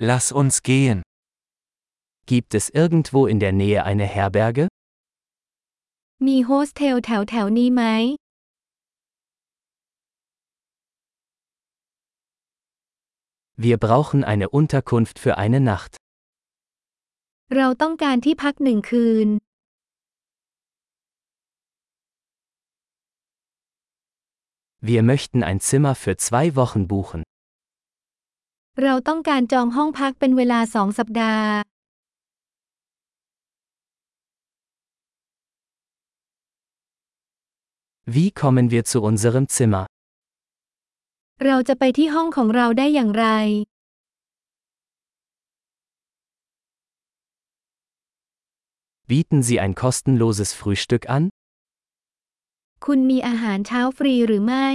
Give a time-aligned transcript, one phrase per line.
[0.00, 1.02] Lass uns gehen.
[2.24, 4.68] Gibt es irgendwo in der Nähe eine Herberge?
[6.26, 7.82] มีโฮสเทลแถวแถวๆนี้ไหม
[13.64, 15.92] Wir brauchen eine Unterkunft für eine Nacht.
[17.56, 19.28] เราต้องการที่พักหนึ่งคืน
[24.90, 27.22] Wir möchten ein Zimmer für zwei Wochen buchen.
[28.84, 31.50] เราต้องการจองห้องพักเป็นเวลาสองสัปดาห์
[38.14, 39.84] Wie kommen wir zu unserem Zimmer?
[41.44, 43.26] เราจะไปที่ห้องของเราได้อย่างไร
[49.10, 51.22] Bieten Sie ein kostenloses Frühstück an?
[52.84, 54.68] คุณมีอาหารเช้าฟรีหรือไม่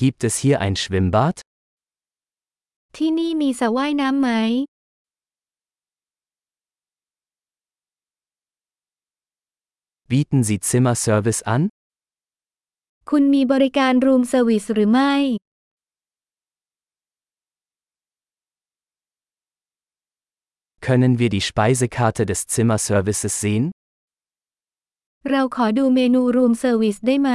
[0.00, 1.36] Gibt es hier ein Schwimmbad?
[2.96, 4.30] ที่นี่มีสระว่ายน้ำไหม
[10.10, 11.62] Bieten Sie Zimmerservice an?
[13.10, 15.14] คุณมีบริการรูมเซอร์วิสหรือไม่
[20.86, 23.64] Können wir die Speisekarte des Zimmerservices sehen?
[25.30, 27.30] เราขอดูเมนูรูมเซอร์วิสได้ไหม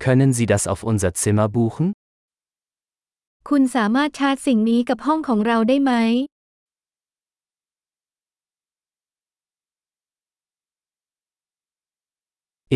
[0.00, 1.86] Können Sie das auf unser Zimmer buchen?
[3.48, 5.92] คุณสามารถชาร์จสิ่งนี้กับห้องของเราได้ไหม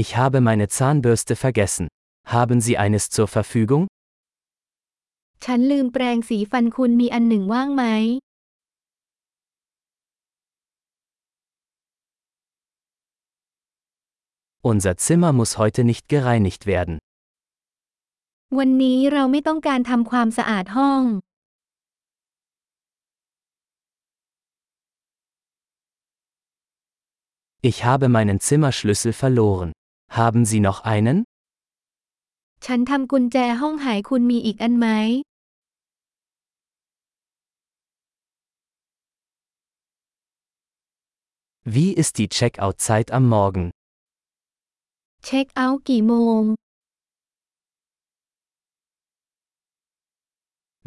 [0.03, 1.87] Ich habe meine Zahnbürste vergessen.
[2.37, 3.85] Haben Sie eines zur Verfügung?
[5.45, 7.85] ฉันลืมแปรงสีฟันคุณมีอันหนึ่งว่างไหม
[14.71, 16.99] Unser Zimmer muss heute nicht gereinigt werden.
[18.58, 21.04] วันนี้เราไม่ต้องการทำความสะอาดห้อง
[27.70, 29.70] Ich habe meinen Zimmerschlüssel verloren.
[30.20, 31.18] Haben Sie noch einen?
[32.66, 34.88] ฉันทำกุญแจห้องหายคุณมีอีกอันไหม
[41.76, 43.66] Wie ist die Checkout-Zeit am Morgen?
[45.26, 46.44] เช็คเอาท์กี่โมง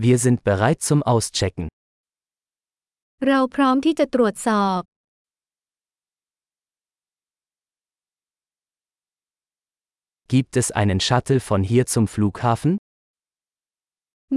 [0.06, 1.68] Wir sind bereit zum Auschecken.
[3.28, 4.82] เราพร้อมที่จะตรวจสอบ
[10.34, 12.72] Gibt es einen Shuttle von hier zum Flughafen?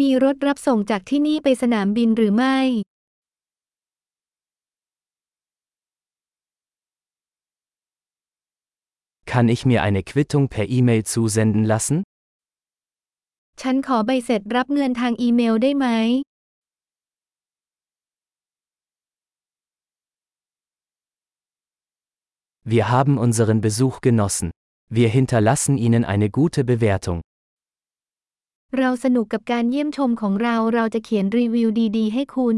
[0.01, 2.59] มีรถรับส่งจากที่นี่ไปสนามบินหรือไม่
[9.33, 11.99] Kann ich mir eine Quittung per E-Mail zusenden lassen?
[13.62, 15.88] ฉันขอใบเสร็จรับเงินทางอีเมลได้ไหม
[22.74, 24.52] Wir haben unseren Besuch genossen.
[24.98, 27.20] Wir hinterlassen Ihnen eine gute Bewertung.
[28.80, 32.58] เราสนุกกับการเยี่ยมชมของเรา เราจะเขียนรีวิวดีๆ ให้คุณ